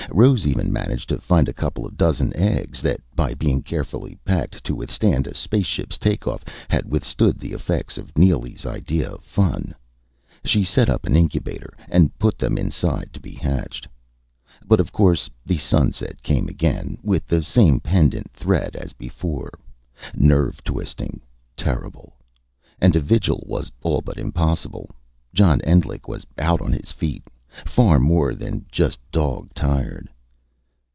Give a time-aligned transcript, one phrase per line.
[0.13, 4.61] Rose even managed to find a couple of dozen eggs, that by being carefully packed
[4.65, 9.73] to withstand a spaceship's takeoff had withstood the effects of Neely's idea of fun.
[10.43, 13.87] She set up an incubator, and put them inside, to be hatched.
[14.67, 19.51] But, of course, sunset came again with the same pendent threat as before.
[20.13, 21.21] Nerve twisting.
[21.55, 22.17] Terrible.
[22.81, 24.89] And a vigil was all but impossible.
[25.33, 27.23] John Endlich was out on his feet
[27.65, 30.07] far more than just dog tired....